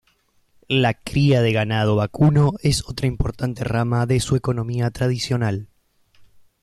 [0.67, 5.67] La cría de ganado vacuno es otra importante rama de su economía tradicional.